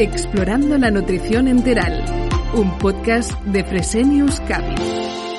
[0.00, 2.02] Explorando la nutrición enteral,
[2.54, 5.29] un podcast de Fresenius Capital.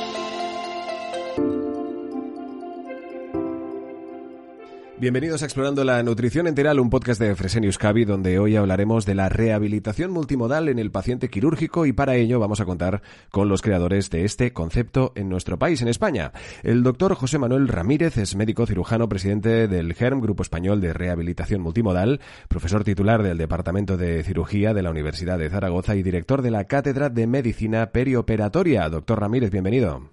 [5.01, 9.15] Bienvenidos a Explorando la Nutrición Enteral, un podcast de Fresenius Cavi, donde hoy hablaremos de
[9.15, 13.01] la rehabilitación multimodal en el paciente quirúrgico y para ello vamos a contar
[13.31, 16.33] con los creadores de este concepto en nuestro país, en España.
[16.61, 21.61] El doctor José Manuel Ramírez es médico cirujano, presidente del GERM, Grupo Español de Rehabilitación
[21.61, 26.51] Multimodal, profesor titular del Departamento de Cirugía de la Universidad de Zaragoza y director de
[26.51, 28.87] la Cátedra de Medicina Perioperatoria.
[28.87, 30.11] Doctor Ramírez, bienvenido.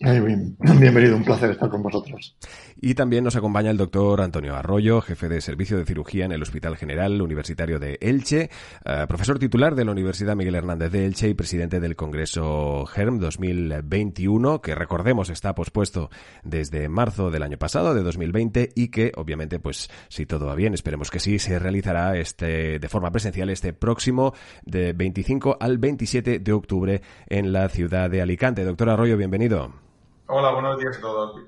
[0.00, 2.36] Bienvenido, un placer estar con vosotros.
[2.80, 6.42] Y también nos acompaña el doctor Antonio Arroyo, jefe de Servicio de Cirugía en el
[6.42, 8.50] Hospital General Universitario de Elche,
[8.84, 13.18] eh, profesor titular de la Universidad Miguel Hernández de Elche y presidente del Congreso GERM
[13.18, 16.10] 2021, que recordemos está pospuesto
[16.44, 20.74] desde marzo del año pasado, de 2020, y que obviamente, pues si todo va bien,
[20.74, 24.32] esperemos que sí, se realizará este de forma presencial este próximo
[24.64, 28.64] de 25 al 27 de octubre en la ciudad de Alicante.
[28.64, 29.87] Doctor Arroyo, bienvenido.
[30.30, 31.40] Hola, buenos días a todos.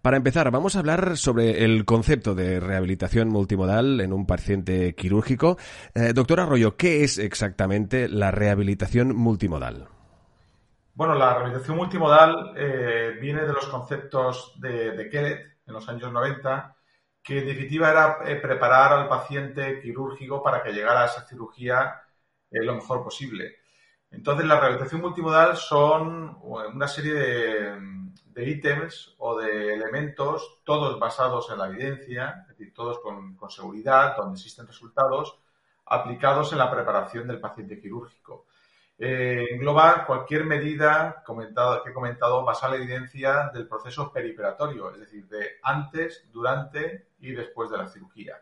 [0.00, 5.58] Para empezar, vamos a hablar sobre el concepto de rehabilitación multimodal en un paciente quirúrgico.
[5.96, 9.88] Eh, doctor Arroyo, ¿qué es exactamente la rehabilitación multimodal?
[10.94, 16.12] Bueno, la rehabilitación multimodal eh, viene de los conceptos de, de Kellett en los años
[16.12, 16.76] 90,
[17.20, 22.02] que en definitiva era eh, preparar al paciente quirúrgico para que llegara a esa cirugía
[22.52, 23.59] lo mejor posible.
[24.10, 31.58] Entonces, la rehabilitación multimodal son una serie de, ítems o de elementos, todos basados en
[31.58, 35.38] la evidencia, es decir, todos con, seguridad, donde existen resultados,
[35.86, 38.46] aplicados en la preparación del paciente quirúrgico.
[38.98, 44.90] Eh, engloba cualquier medida comentado, que he comentado basada en la evidencia del proceso periperatorio,
[44.90, 48.40] es decir, de antes, durante y después de la cirugía.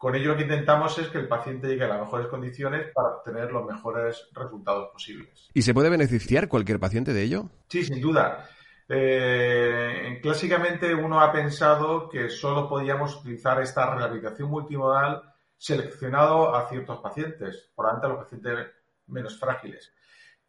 [0.00, 3.08] Con ello lo que intentamos es que el paciente llegue a las mejores condiciones para
[3.16, 5.50] obtener los mejores resultados posibles.
[5.52, 7.50] ¿Y se puede beneficiar cualquier paciente de ello?
[7.68, 8.48] Sí, sin duda.
[8.88, 15.20] Eh, clásicamente uno ha pensado que solo podíamos utilizar esta rehabilitación multimodal
[15.58, 18.68] seleccionado a ciertos pacientes, por tanto a los pacientes
[19.06, 19.92] menos frágiles.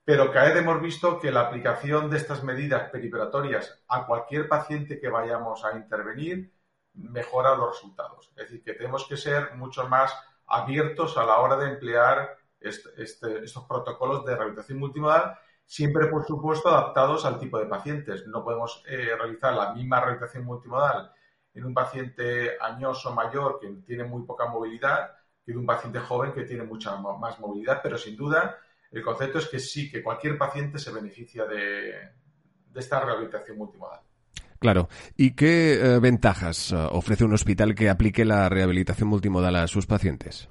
[0.06, 4.97] Pero cada vez hemos visto que la aplicación de estas medidas periperatorias a cualquier paciente
[4.97, 6.53] que vayamos a intervenir
[6.94, 8.29] mejora los resultados.
[8.29, 10.13] Es decir, que tenemos que ser mucho más
[10.47, 12.90] abiertos a la hora de emplear este,
[13.44, 18.28] estos protocolos de rehabilitación multimodal, siempre, por supuesto, adaptados al tipo de pacientes.
[18.28, 21.12] No podemos eh, realizar la misma rehabilitación multimodal
[21.53, 25.12] en un paciente añoso mayor que tiene muy poca movilidad
[25.44, 28.58] que en un paciente joven que tiene mucha más movilidad, pero sin duda
[28.91, 32.12] el concepto es que sí, que cualquier paciente se beneficia de
[32.75, 34.02] esta rehabilitación multimodal.
[34.61, 34.89] Claro.
[35.17, 39.88] ¿Y qué eh, ventajas eh, ofrece un hospital que aplique la rehabilitación multimodal a sus
[39.88, 40.49] pacientes?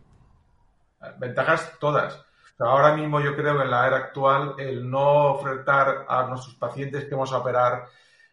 [1.19, 2.21] Ventajas todas.
[2.59, 7.05] Ahora mismo yo creo que en la era actual el no ofertar a nuestros pacientes
[7.05, 7.87] que vamos a operar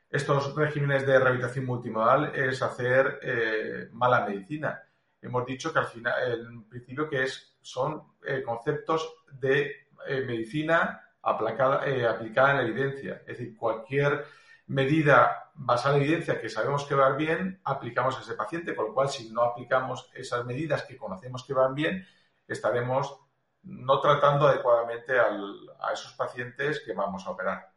[0.09, 4.81] estos regímenes de rehabilitación multimodal es hacer eh, mala medicina.
[5.21, 8.01] Hemos dicho que al final, en principio, que es, son
[8.45, 13.21] conceptos de medicina aplicada, aplicada en la evidencia.
[13.27, 14.25] Es decir, cualquier
[14.67, 18.93] medida basada en evidencia que sabemos que va bien, aplicamos a ese paciente, con lo
[18.93, 22.05] cual si no aplicamos esas medidas que conocemos que van bien,
[22.47, 23.19] estaremos
[23.63, 27.71] no tratando adecuadamente a esos pacientes que vamos a operar.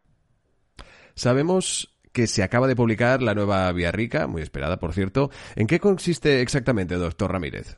[1.14, 5.30] Sabemos que se acaba de publicar la nueva Vía Rica, muy esperada, por cierto.
[5.56, 7.76] ¿En qué consiste exactamente, doctor Ramírez?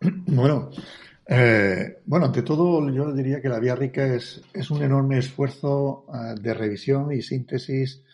[0.26, 0.70] Bueno,
[1.26, 6.06] eh, bueno, ante todo, yo diría que la Vía Rica es, es un enorme esfuerzo
[6.14, 8.04] eh, de revisión y síntesis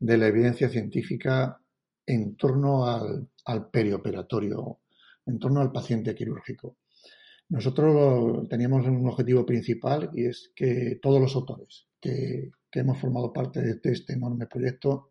[0.00, 1.60] de la evidencia científica
[2.06, 4.80] en torno al, perioperatorio,
[5.26, 6.78] en torno al paciente quirúrgico.
[7.50, 13.60] Nosotros teníamos un objetivo principal y es que todos los autores que, hemos formado parte
[13.60, 15.10] de este enorme proyecto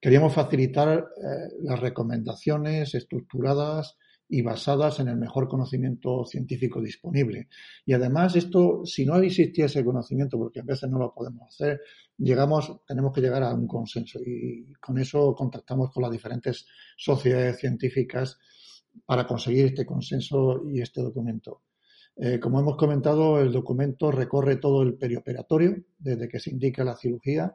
[0.00, 3.96] queríamos facilitar eh, las recomendaciones estructuradas
[4.28, 7.48] y basadas en el mejor conocimiento científico disponible.
[7.84, 11.80] Y además esto, si no existía ese conocimiento, porque a veces no lo podemos hacer,
[12.18, 17.58] llegamos, tenemos que llegar a un consenso y con eso contactamos con las diferentes sociedades
[17.58, 18.38] científicas
[19.04, 21.62] para conseguir este consenso y este documento.
[22.16, 26.96] Eh, como hemos comentado, el documento recorre todo el perioperatorio, desde que se indica la
[26.96, 27.54] cirugía,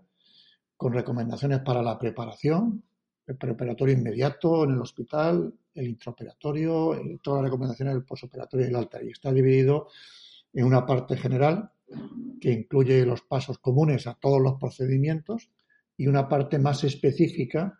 [0.78, 2.84] con recomendaciones para la preparación,
[3.26, 8.76] el preoperatorio inmediato en el hospital, el intraoperatorio, todas las recomendaciones del posoperatorio y el
[8.76, 9.02] alta.
[9.04, 9.88] Y está dividido
[10.54, 11.72] en una parte general
[12.40, 15.50] que incluye los pasos comunes a todos los procedimientos
[15.98, 17.80] y una parte más específica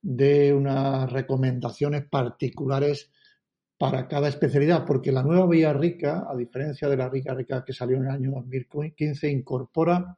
[0.00, 3.10] de unas recomendaciones particulares
[3.78, 7.72] para cada especialidad, porque la nueva Vía Rica, a diferencia de la Rica Rica que
[7.72, 10.16] salió en el año 2015, incorpora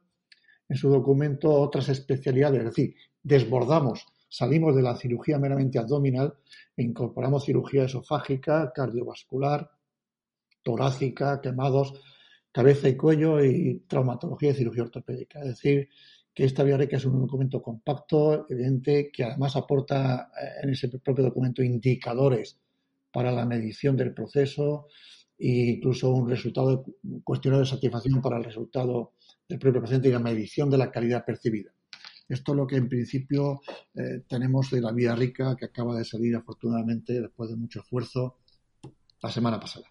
[0.67, 6.33] en su documento otras especialidades, es decir, desbordamos, salimos de la cirugía meramente abdominal
[6.77, 9.69] e incorporamos cirugía esofágica, cardiovascular,
[10.63, 11.93] torácica, quemados,
[12.49, 15.41] cabeza y cuello y traumatología y cirugía ortopédica.
[15.41, 15.89] Es decir,
[16.33, 21.25] que esta Rica es un documento compacto, evidente, que además aporta eh, en ese propio
[21.25, 22.57] documento indicadores
[23.11, 24.87] para la medición del proceso
[25.37, 29.13] e incluso un resultado, un cuestionario de satisfacción para el resultado
[29.49, 31.73] del propio paciente y la medición de la calidad percibida.
[32.31, 33.61] Esto es lo que en principio
[33.93, 38.37] eh, tenemos de la vía rica que acaba de salir afortunadamente después de mucho esfuerzo
[39.21, 39.85] la semana pasada.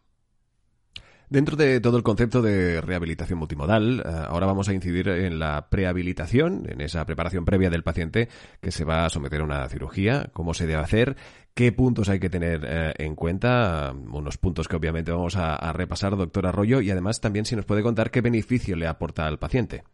[1.28, 5.69] Dentro de todo el concepto de rehabilitación multimodal, eh, ahora vamos a incidir en la
[5.69, 8.28] prehabilitación, en esa preparación previa del paciente
[8.62, 11.16] que se va a someter a una cirugía, cómo se debe hacer,
[11.54, 16.16] qué puntos hay que tener eh, en cuenta, unos puntos que obviamente vamos a, repasar,
[16.16, 19.84] doctor Arroyo, y además también si nos puede contar qué beneficio le aporta al paciente.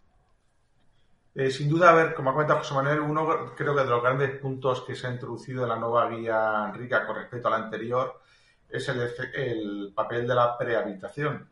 [1.38, 4.02] Eh, sin duda, a ver, como ha comentado José Manuel, uno creo que de los
[4.02, 7.64] grandes puntos que se ha introducido en la nueva guía rica con respecto a la
[7.64, 8.22] anterior
[8.68, 11.48] es el, papel de la prehabilitación.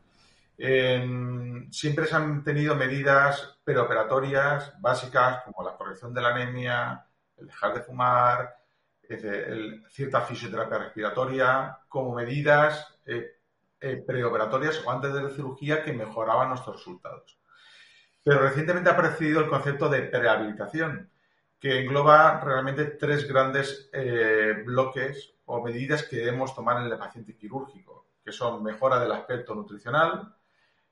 [1.70, 7.74] siempre se han tenido medidas preoperatorias básicas como la corrección de la anemia, el dejar
[7.74, 8.56] de fumar,
[9.90, 13.38] cierta fisioterapia respiratoria, como medidas eh,
[13.80, 17.38] eh, preoperatorias o antes de la cirugía que mejoraban nuestros resultados.
[18.24, 21.10] Pero recientemente ha aparecido el concepto de prehabilitación,
[21.60, 27.36] que engloba realmente tres grandes eh, bloques o medidas que debemos tomar en el paciente
[27.36, 30.34] quirúrgico, que son mejora del aspecto nutricional,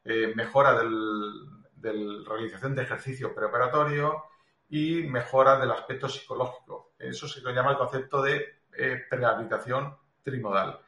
[0.05, 0.83] eh, mejora
[1.75, 4.25] de la realización de ejercicio preoperatorio
[4.69, 6.93] y mejora del aspecto psicológico.
[6.99, 10.81] Eso se llama el concepto de eh, prehabilitación trimodal.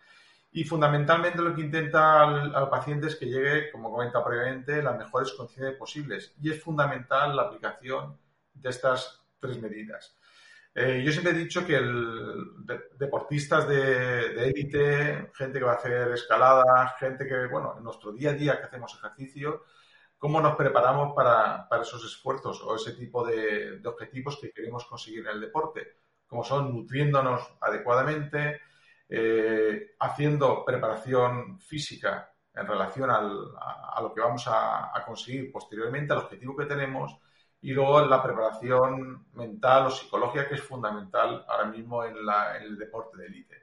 [0.56, 5.32] Y fundamentalmente lo que intenta al, paciente es que llegue, como comenta previamente, las mejores
[5.32, 6.32] condiciones posibles.
[6.40, 8.16] Y es fundamental la aplicación
[8.54, 10.16] de estas tres medidas.
[10.72, 11.80] Eh, yo siempre he dicho que
[12.96, 18.30] deportistas de élite, gente que va a hacer escaladas, gente que, bueno, en nuestro día
[18.30, 19.64] a día que hacemos ejercicio,
[20.24, 25.34] cómo nos preparamos para, esos esfuerzos o ese tipo de, objetivos que queremos conseguir en
[25.34, 25.96] el deporte,
[26.26, 28.60] como son nutriéndonos adecuadamente,
[29.16, 33.20] eh, haciendo preparación física en relación a,
[34.00, 37.16] lo que vamos a, conseguir posteriormente, al objetivo que tenemos,
[37.60, 42.16] y luego la preparación mental o psicológica que es fundamental ahora mismo en,
[42.60, 43.62] el deporte de élite.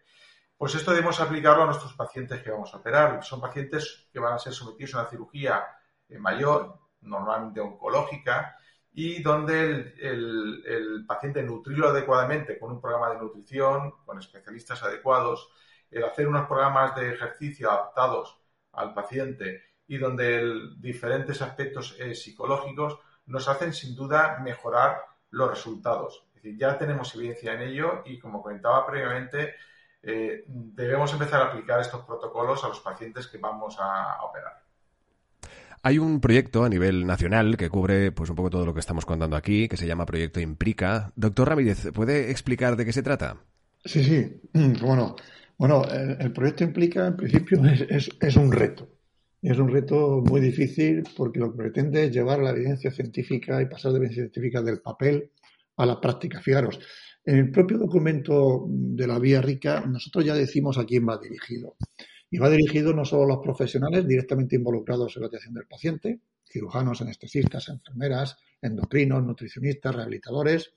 [0.58, 3.22] Pues esto debemos aplicarlo a nuestros pacientes que vamos a operar.
[3.22, 5.66] Son pacientes que van a ser sometidos a una cirugía
[6.08, 8.56] eh, mayor, normalmente oncológica,
[8.94, 15.50] y donde el, paciente nutrirlo adecuadamente con un programa de nutrición, con especialistas adecuados,
[15.90, 18.38] el hacer unos programas de ejercicio adaptados
[18.74, 26.26] al paciente y donde diferentes aspectos eh, psicológicos nos hacen sin duda mejorar los resultados.
[26.30, 29.56] Es decir, ya tenemos evidencia en ello y como comentaba previamente,
[30.04, 34.64] eh, debemos empezar a aplicar estos protocolos a los pacientes que vamos a, operar.
[35.84, 39.06] Hay un proyecto a nivel nacional que cubre pues un poco todo lo que estamos
[39.06, 41.12] contando aquí, que se llama Proyecto Implica.
[41.16, 43.38] Doctor Ramírez, ¿puede explicar de qué se trata?
[43.84, 44.42] Sí, sí.
[44.82, 45.16] Bueno,
[45.58, 45.84] bueno
[46.20, 48.88] el, proyecto Implica en principio es un reto.
[49.42, 53.66] Es un reto muy difícil porque lo que pretende es llevar la evidencia científica y
[53.66, 55.32] pasar la evidencia científica del papel
[55.78, 56.40] a la práctica.
[56.42, 56.80] Fijaros,
[57.26, 61.76] en el propio documento de la Vía Rica, nosotros ya decimos a quién va dirigido.
[62.32, 66.22] Y va dirigido no solo a los profesionales directamente involucrados en la atención del paciente,
[66.50, 70.74] cirujanos, anestesistas, enfermeras, endocrinos, nutricionistas, rehabilitadores,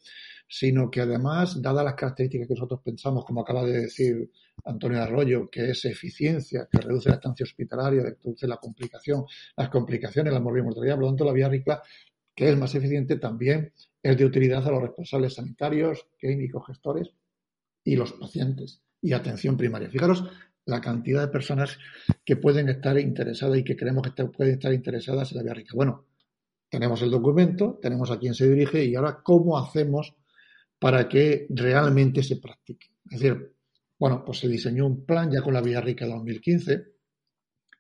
[0.48, 4.30] sino que además, dadas las características que nosotros pensamos, como acaba de decir
[4.64, 9.24] Antonio Arroyo, que es eficiencia, que reduce la estancia hospitalaria, que reduce la complicación,
[9.56, 11.82] las complicaciones, la morbidez mortalidad, por lo tanto la vía RICLA,
[12.34, 17.10] que es más eficiente, también es de utilidad a los responsables sanitarios, clínicos, gestores
[17.84, 19.88] y los pacientes y atención primaria.
[19.88, 20.24] Fijaros
[20.66, 21.78] la cantidad de personas
[22.24, 25.72] que pueden estar interesadas y que creemos que pueden estar interesadas en la vía rica.
[25.74, 26.06] Bueno,
[26.68, 30.14] tenemos el documento, tenemos a quién se dirige y ahora cómo hacemos
[30.78, 32.88] para que realmente se practique.
[33.10, 33.52] Es decir,
[33.98, 36.94] Bueno, pues se diseñó un plan ya con la Vía Rica 2015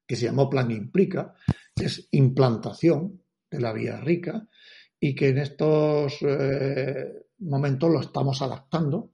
[0.06, 1.34] que se llamó Plan Implica,
[1.74, 4.46] es implantación de la Vía Rica
[5.00, 9.10] y que en estos eh, momentos lo estamos adaptando,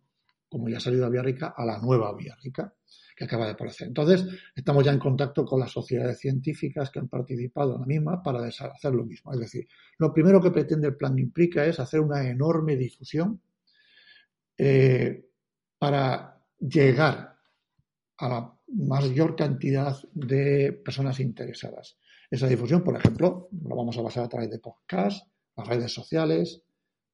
[0.48, 2.74] como ya ha salido la Vía Rica, a la nueva Vía Rica
[3.20, 3.88] que acaba de aparecer.
[3.88, 4.24] Entonces,
[4.56, 8.46] estamos ya en contacto con las sociedades científicas que han participado en la misma para
[8.46, 9.30] hacer lo mismo.
[9.34, 13.42] Es decir, lo primero que pretende el plan Implica es hacer una enorme difusión
[14.56, 15.26] eh,
[15.78, 17.36] para llegar
[18.16, 21.98] a la mayor cantidad de personas interesadas.
[22.30, 25.26] Esa difusión, por ejemplo, lo vamos a basar a través de podcasts,
[25.58, 26.62] las redes sociales,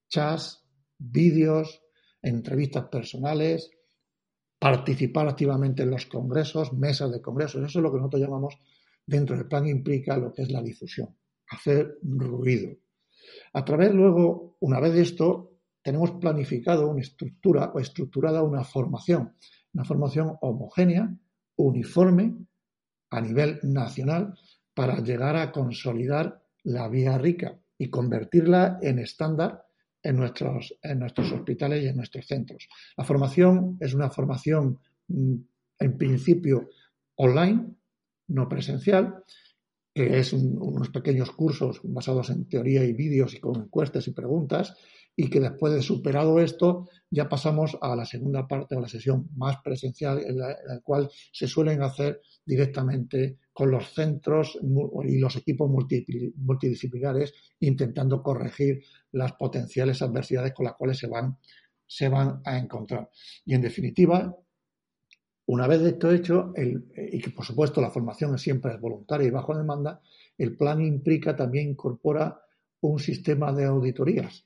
[0.08, 0.64] chats,
[0.98, 1.82] vídeos,
[2.22, 3.72] entrevistas personales,
[4.66, 7.62] participar activamente en los congresos, mesas de congresos.
[7.62, 8.58] Eso es lo que nosotros llamamos,
[9.06, 11.16] dentro del plan implica lo que es la difusión,
[11.49, 12.75] hacer ruido.
[13.52, 19.37] A través luego, una vez de esto, tenemos planificado una estructura o estructurada una formación,
[19.73, 21.16] una formación homogénea,
[21.54, 22.35] uniforme,
[23.11, 24.35] a nivel nacional,
[24.75, 29.65] para llegar a consolidar la vía rica y convertirla en estándar
[30.06, 32.68] en nuestros, en nuestros hospitales y en nuestros centros.
[32.96, 35.34] La formación es una formación, mm,
[35.80, 36.70] en principio,
[37.16, 37.75] online,
[38.28, 39.25] no presencial,
[39.92, 44.76] que es unos pequeños cursos basados en teoría y vídeos y con encuestas y preguntas,
[45.16, 49.30] y que después de superado esto ya pasamos a la segunda parte o la sesión
[49.35, 50.54] más presencial en la,
[50.85, 54.58] cual se suelen hacer directamente con los centros
[55.04, 61.38] y los equipos multidisciplinares intentando corregir las potenciales adversidades con las cuales se van,
[61.87, 63.08] se van a encontrar.
[63.46, 64.37] Y en definitiva,
[65.46, 69.56] una vez esto hecho, y que por supuesto la formación siempre es voluntaria y bajo
[69.56, 70.02] demanda,
[70.37, 72.42] el plan implica también incorpora
[72.80, 74.45] un sistema de auditorías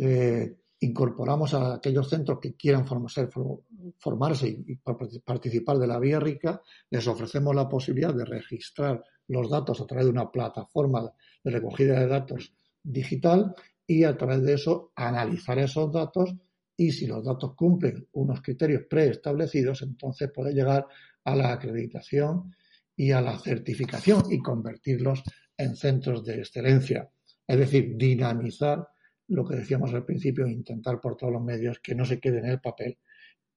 [0.00, 6.60] eh, incorporamos a aquellos centros que quieran formarse y, participar de la vía rica,
[6.90, 11.10] les ofrecemos la posibilidad de registrar los datos a través de una plataforma
[11.42, 13.54] de recogida de datos digital
[13.86, 16.34] y a través de eso analizar esos datos
[16.76, 20.86] y si los datos cumplen unos criterios preestablecidos, entonces puede llegar
[21.24, 22.54] a la acreditación
[22.96, 25.22] y a la certificación y convertirlos
[25.56, 27.08] en centros de excelencia.
[27.46, 28.88] Es decir, dinamizar
[29.28, 32.46] lo que decíamos al principio, intentar por todos los medios que no se quede en
[32.46, 32.98] el papel,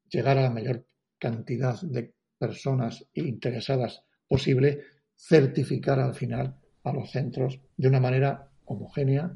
[0.09, 0.85] llegar a la mayor
[1.19, 4.81] cantidad de personas interesadas posible,
[5.15, 9.33] certificar al final a los centros de una manera homogénea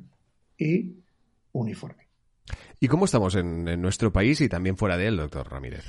[0.57, 0.95] y
[1.53, 2.07] uniforme.
[2.79, 5.85] ¿Y cómo estamos en, en nuestro país y también fuera de él, doctor Ramírez?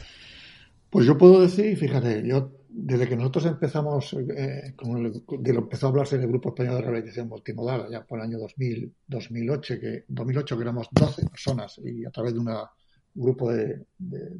[0.92, 5.88] Pues yo puedo decir, fíjate, yo desde que nosotros empezamos, eh, de lo empezó a
[5.88, 10.04] hablarse en el Grupo Español de Rehabilitación Multimodal, ya por el año 2000, 2008, que,
[10.08, 12.50] 2008, que éramos 12 personas y a través de un
[13.14, 13.86] grupo de,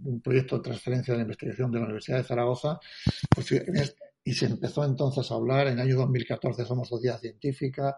[0.05, 2.79] un proyecto de transferencia de investigación de la Universidad de Zaragoza,
[3.35, 3.51] pues,
[4.23, 7.97] y se empezó entonces a hablar, en el año 2014 somos sociedad científica,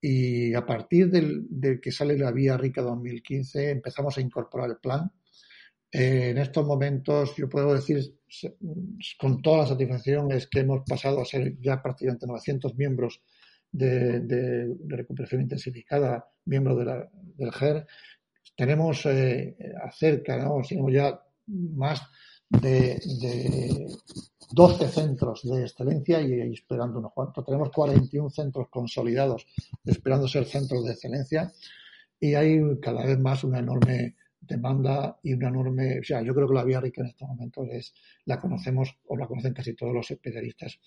[0.00, 4.78] y a partir del, del que sale la Vía Rica 2015 empezamos a incorporar el
[4.78, 5.08] plan
[5.92, 8.18] eh, en estos momentos, yo puedo decir
[9.18, 13.20] con toda la satisfacción, es que hemos pasado a ser ya prácticamente 900 miembros
[13.70, 16.78] de, recuperación intensificada, miembros
[17.36, 17.86] del GER.
[18.56, 20.62] Tenemos eh, acerca, ¿no?
[20.66, 22.00] tenemos ya más
[22.48, 22.98] de,
[24.50, 27.44] 12 centros de excelencia y, esperando unos cuantos.
[27.44, 29.46] Tenemos 41 centros consolidados
[29.84, 31.52] esperando ser centros de excelencia
[32.18, 36.48] y hay cada vez más una enorme demanda y una enorme, o sea, yo creo
[36.48, 37.94] que la vía rica en estos momentos es,
[38.26, 40.78] la conocemos o la conocen casi todos los especialistas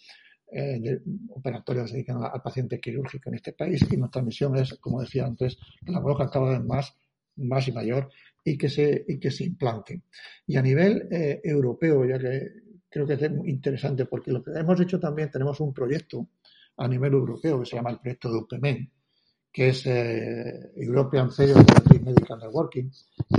[0.51, 4.55] eh, de, operatorios que se dedican al paciente quirúrgico en este país y nuestra misión
[4.57, 6.95] es, como decía antes, que la conozcan cada vez más,
[7.37, 8.09] más y mayor
[8.43, 10.03] y que se, y que se implante.
[10.45, 12.51] Y a nivel eh, europeo, ya que
[12.89, 16.29] creo que es interesante porque lo que hemos hecho también, tenemos un proyecto
[16.77, 18.91] a nivel europeo que se llama el proyecto de UPMEN,
[19.51, 22.89] que es eh, European Therapy Medical Networking,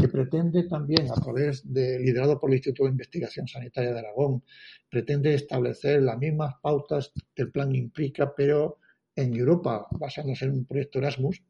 [0.00, 4.42] que pretende también, a través de, liderado por el Instituto de Investigación Sanitaria de Aragón,
[4.90, 8.78] pretende establecer las mismas pautas del plan Implica, pero
[9.14, 11.42] en Europa, basándose en un proyecto Erasmus,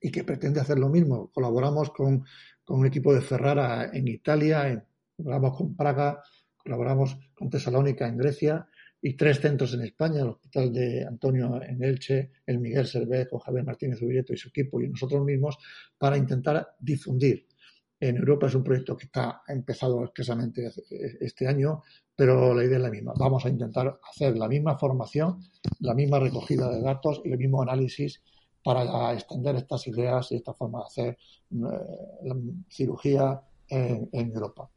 [0.00, 1.30] y que pretende hacer lo mismo.
[1.32, 2.24] Colaboramos con,
[2.64, 4.84] con un equipo de Ferrara en Italia,
[5.16, 6.22] colaboramos con Praga,
[6.56, 8.68] colaboramos con Tesalónica en Grecia,
[9.04, 13.40] y tres centros en España, el Hospital de Antonio en Elche, el Miguel Servet con
[13.40, 15.58] Javier Martínez Ubieto y su equipo y nosotros mismos
[15.98, 17.48] para intentar difundir.
[17.98, 20.70] En Europa es un proyecto que está empezado escasamente
[21.20, 21.82] este año,
[22.14, 23.12] pero la idea es la misma.
[23.16, 25.40] Vamos a intentar hacer la misma formación,
[25.80, 28.22] la misma recogida de datos y el mismo análisis
[28.62, 31.18] para extender estas ideas y esta forma de hacer
[31.50, 32.28] eh,
[32.68, 34.70] cirugía en Europa.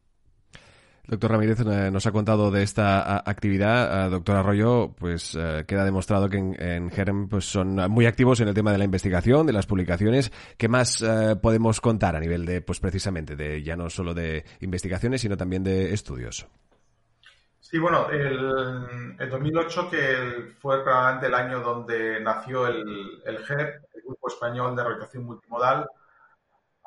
[1.08, 4.10] Doctor Ramírez eh, nos ha contado de esta actividad.
[4.10, 8.54] Doctor Arroyo, pues eh, queda demostrado que en, GERM pues, son muy activos en el
[8.54, 10.32] tema de la investigación, de las publicaciones.
[10.58, 14.46] ¿Qué más eh, podemos contar a nivel de, pues precisamente, de ya no solo de
[14.62, 16.48] investigaciones, sino también de estudios?
[17.60, 24.02] Sí, bueno, el, 2008, que fue probablemente el año donde nació el, el GER, el
[24.06, 25.88] Grupo Español de Rehabilitación Multimodal,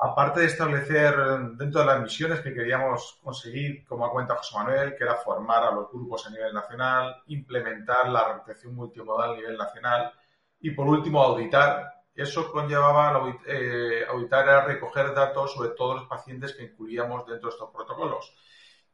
[0.00, 1.16] aparte de establecer
[1.56, 5.72] dentro de las misiones que queríamos conseguir, como cuenta José Manuel, que era formar a
[5.72, 10.12] los grupos a nivel nacional, implementar la rehabilitación multimodal a nivel nacional
[10.60, 11.94] y, por último, auditar.
[12.14, 17.54] Eso conllevaba, eh, auditar era recoger datos sobre todos los pacientes que incluíamos dentro de
[17.54, 18.32] estos protocolos.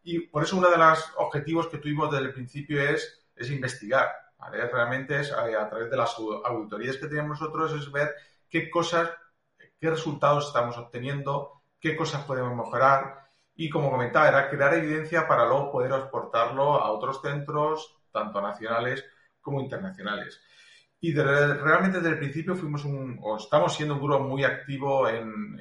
[0.03, 4.11] Y por eso uno de los objetivos que tuvimos desde el principio es, es investigar.
[4.51, 8.15] Realmente es a, a través de las auditorías que tenemos nosotros es ver
[8.49, 9.11] qué cosas
[9.81, 13.25] qué resultados estamos obteniendo, qué cosas podemos mejorar
[13.57, 19.05] y, como comentaba, era crear evidencia para luego poder exportarlo a otros centros, tanto nacionales
[19.41, 20.41] como internacionales.
[21.01, 25.61] Y realmente desde el principio fuimos un, o estamos siendo un grupo muy activo en,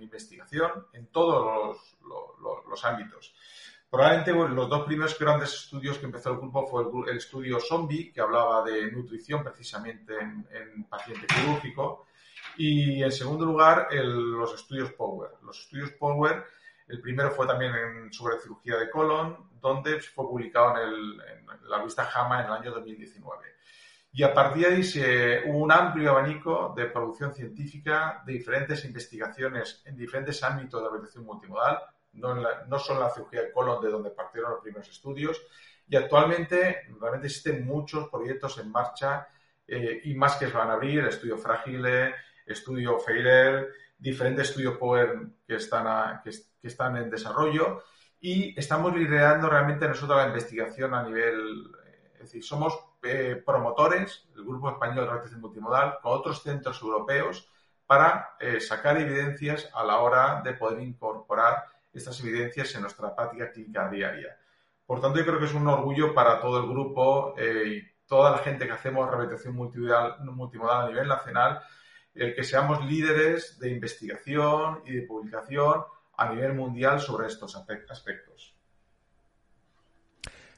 [0.00, 3.34] investigación en todos los, ámbitos.
[3.90, 8.22] Probablemente los dos primeros grandes estudios que empezó el grupo fue el, estudio Zombie, que
[8.22, 12.06] hablaba de nutrición precisamente en, en paciente quirúrgico,
[12.56, 15.30] y en segundo lugar, los estudios Power.
[15.42, 16.44] Los estudios Power,
[16.88, 21.16] el primero fue también en, sobre cirugía de colon, donde fue publicado en,
[21.68, 23.44] la revista JAMA en el año 2019.
[24.12, 28.84] Y a partir de ahí se, hubo un amplio abanico de producción científica, de diferentes
[28.84, 31.78] investigaciones en diferentes ámbitos de rehabilitación multimodal,
[32.14, 35.40] no, no solo en la cirugía de colon, de donde partieron los primeros estudios.
[35.88, 39.28] Y actualmente realmente existen muchos proyectos en marcha
[39.66, 42.14] eh, y más que se van a abrir, el estudio Fragile,
[42.52, 43.68] estudio Feirer,
[44.00, 46.30] diferentes estudios Power que están, que,
[46.62, 47.82] están en desarrollo
[48.20, 54.28] y estamos liderando realmente nosotros la investigación a nivel, eh, es decir, somos eh, promotores,
[54.36, 57.48] el Grupo Español de Rehabilitación Multimodal, con otros centros europeos
[57.86, 63.50] para eh, sacar evidencias a la hora de poder incorporar estas evidencias en nuestra práctica
[63.50, 64.36] clínica diaria.
[64.86, 68.38] Por tanto, yo creo que es un orgullo para todo el grupo y toda la
[68.38, 71.62] gente que hacemos rehabilitación multimodal a nivel nacional
[72.20, 75.84] el que seamos líderes de investigación y de publicación
[76.18, 78.54] a nivel mundial sobre estos aspectos.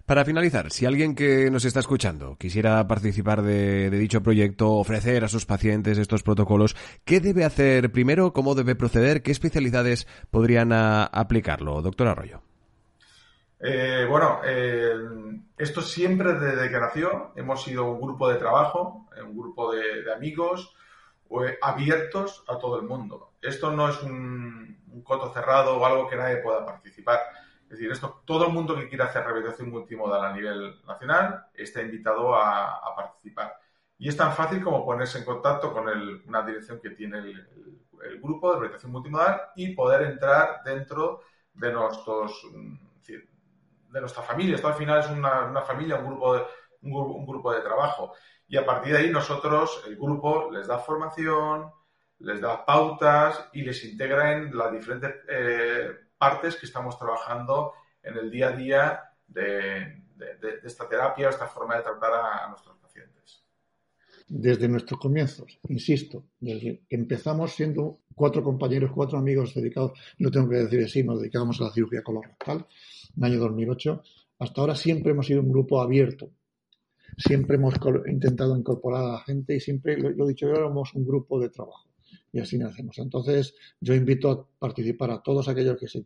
[0.05, 5.29] Para finalizar, si alguien que nos está escuchando quisiera participar de, dicho proyecto, ofrecer a
[5.29, 8.33] sus pacientes estos protocolos, ¿qué debe hacer primero?
[8.33, 9.23] ¿Cómo debe proceder?
[9.23, 11.81] ¿Qué especialidades podrían aplicarlo?
[11.81, 12.43] Doctor Arroyo.
[13.61, 14.95] Eh, bueno, eh,
[15.57, 20.75] esto siempre desde que nació hemos sido un grupo de trabajo, un grupo de amigos,
[21.29, 23.33] pues, abiertos a todo el mundo.
[23.41, 27.21] Esto no es un, coto cerrado o algo que nadie pueda participar.
[27.65, 31.81] Es decir, esto, todo el mundo que quiera hacer rehabilitación multimodal a nivel nacional está
[31.81, 33.59] invitado a, participar.
[33.99, 35.87] Y es tan fácil como ponerse en contacto con
[36.27, 37.49] una dirección que tiene el,
[38.21, 41.23] grupo de rehabilitación multimodal y poder entrar dentro
[41.55, 41.73] de
[43.93, 44.57] de nuestra familia.
[44.57, 46.43] Esto al final es una, familia, un grupo, de,
[46.83, 48.15] un grupo de trabajo
[48.53, 51.71] y a partir de ahí nosotros, el grupo, les da formación,
[52.19, 55.89] les da pautas y les integra en las diferentes eh,
[56.19, 60.03] partes que estamos trabajando en el día a día de,
[60.65, 63.43] esta terapia, esta forma de tratar a, nuestros pacientes.
[64.29, 70.51] Desde nuestros comienzos, insisto, desde que empezamos siendo cuatro compañeros, cuatro amigos dedicados, no tengo
[70.51, 72.67] que decir así, nos dedicábamos a la cirugía colorectal
[73.17, 74.03] en el año 2008,
[74.41, 76.29] hasta ahora siempre hemos sido un grupo abierto,
[77.17, 77.75] siempre hemos
[78.07, 81.49] intentado incorporar a la gente y siempre, lo, he dicho yo, éramos un grupo de
[81.49, 81.89] trabajo.
[82.33, 82.99] Y así nacemos.
[82.99, 86.05] Entonces, yo invito a participar a todos aquellos que, se,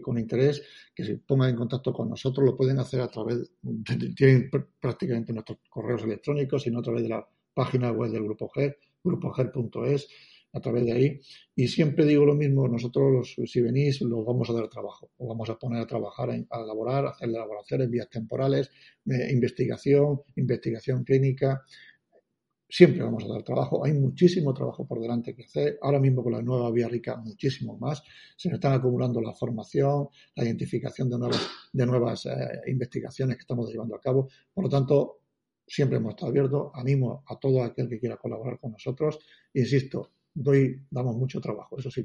[0.00, 0.62] con interés,
[0.94, 3.52] que se pongan en contacto con nosotros, lo pueden hacer a través,
[4.16, 8.48] tienen prácticamente nuestros correos electrónicos, y no a través de la página web del Grupo
[8.48, 10.08] GER, grupoger.es
[10.56, 11.20] a través de ahí.
[11.54, 15.48] Y siempre digo lo mismo, nosotros si venís, los vamos a dar trabajo, os vamos
[15.50, 18.70] a poner a trabajar, a elaborar, a hacer elaboraciones, vías temporales,
[19.04, 21.62] investigación, investigación clínica.
[22.68, 23.84] Siempre vamos a dar trabajo.
[23.84, 25.78] Hay muchísimo trabajo por delante que hacer.
[25.82, 28.02] Ahora mismo con la nueva Vía Rica, muchísimo más.
[28.36, 32.30] Se nos están acumulando la formación, la identificación de nuevas, de nuevas eh,
[32.66, 34.28] investigaciones que estamos llevando a cabo.
[34.52, 35.20] Por lo tanto,
[35.64, 36.70] siempre hemos estado abiertos.
[36.74, 39.20] Animo a todo aquel que quiera colaborar con nosotros.
[39.54, 42.04] Insisto, doy, damos mucho trabajo, eso sí.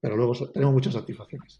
[0.00, 1.58] Pero luego tenemos muchas satisfacciones.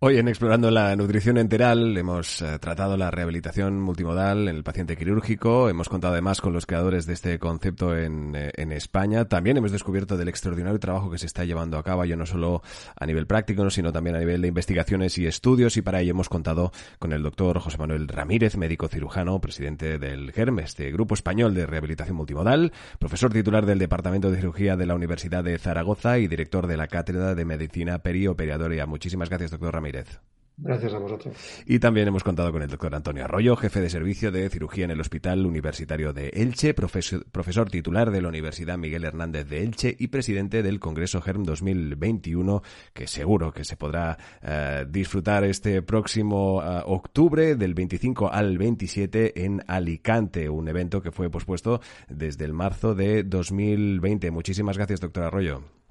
[0.00, 4.96] Hoy en Explorando la Nutrición Enteral hemos eh, tratado la rehabilitación multimodal en el paciente
[4.96, 9.56] quirúrgico, hemos contado además con los creadores de este concepto en, eh, en, España, también
[9.56, 12.62] hemos descubierto del extraordinario trabajo que se está llevando a cabo, ya no solo
[12.96, 16.28] a nivel práctico, sino también a nivel de investigaciones y estudios, y para ello hemos
[16.28, 21.54] contado con el doctor José Manuel Ramírez, médico cirujano, presidente del GERM, este Grupo Español
[21.54, 26.26] de Rehabilitación Multimodal, profesor titular del Departamento de Cirugía de la Universidad de Zaragoza y
[26.26, 28.86] director de la Cátedra de Medicina Perioperadoria.
[28.86, 30.20] Muchísimas gracias, doctor Ramírez.
[30.58, 31.34] Gracias a vosotros.
[31.66, 34.90] Y también hemos contado con el doctor Antonio Arroyo, jefe de servicio de cirugía en
[34.90, 40.08] el Hospital Universitario de Elche, profesor, titular de la Universidad Miguel Hernández de Elche y
[40.08, 42.62] presidente del Congreso GERM 2021,
[42.92, 49.44] que seguro que se podrá eh, disfrutar este próximo eh, octubre del 25 al 27
[49.44, 54.30] en Alicante, un evento que fue pospuesto desde el marzo de 2020.
[54.30, 55.81] Muchísimas gracias, doctor Arroyo.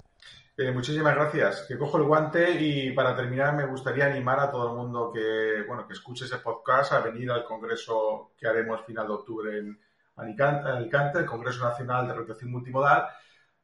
[0.56, 1.66] Eh, muchísimas gracias.
[1.66, 5.64] Que cojo el guante y para terminar me gustaría animar a todo el mundo que,
[5.66, 9.80] bueno, que escuche ese podcast a venir al congreso que haremos final de octubre en
[10.16, 13.06] Alicante, el Congreso Nacional de Rotación Multimodal,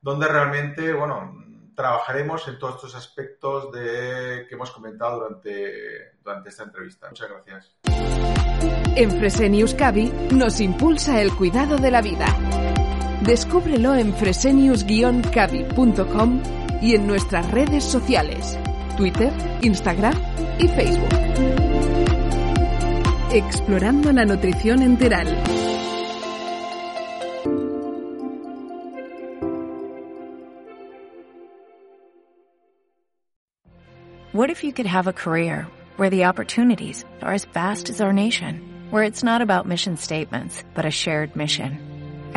[0.01, 1.45] donde realmente, bueno,
[1.77, 7.09] trabajaremos en todos estos aspectos de, que hemos comentado durante, durante esta entrevista.
[7.09, 7.77] Muchas gracias.
[8.97, 12.25] En Fresenius Cavi nos impulsa el cuidado de la vida.
[13.23, 18.59] Descúbrelo en fresenius-cavi.com y en nuestras redes sociales,
[18.97, 20.15] Twitter, Instagram
[20.59, 21.09] y Facebook.
[23.33, 25.27] Explorando la nutrición enteral.
[34.33, 38.13] What if you could have a career where the opportunities are as vast as our
[38.13, 41.88] nation, where it's not about mission statements, but a shared mission?